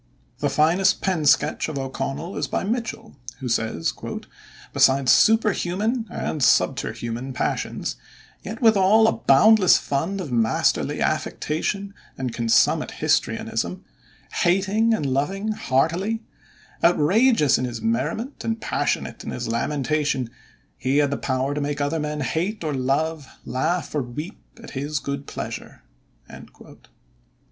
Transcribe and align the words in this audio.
The 0.39 0.49
finest 0.49 1.03
pen 1.03 1.25
sketch 1.27 1.69
of 1.69 1.77
O'Connell 1.77 2.35
is 2.35 2.47
by 2.47 2.63
Mitchel, 2.63 3.13
who 3.37 3.47
says, 3.47 3.93
"besides 4.73 5.11
superhuman 5.11 6.07
and 6.09 6.41
subterhuman 6.41 7.33
passions, 7.33 7.97
yet 8.41 8.63
withal, 8.63 9.07
a 9.07 9.11
boundless 9.11 9.77
fund 9.77 10.19
of 10.19 10.31
masterly 10.31 11.03
affectation 11.03 11.93
and 12.17 12.33
consummate 12.33 12.93
histrionism, 12.99 13.83
hating 14.41 14.91
and 14.91 15.05
loving 15.05 15.49
heartily, 15.51 16.23
outrageous 16.83 17.59
in 17.59 17.65
his 17.65 17.79
merriment 17.83 18.43
and 18.43 18.59
passionate 18.59 19.23
in 19.23 19.29
his 19.29 19.47
lamentation, 19.47 20.31
he 20.79 20.97
had 20.97 21.11
the 21.11 21.15
power 21.15 21.53
to 21.53 21.61
make 21.61 21.79
other 21.79 21.99
men 21.99 22.21
hate 22.21 22.63
or 22.63 22.73
love, 22.73 23.27
laugh 23.45 23.93
or 23.93 24.01
weep, 24.01 24.41
at 24.63 24.71
his 24.71 24.97
good 24.97 25.27
pleasure." 25.27 25.83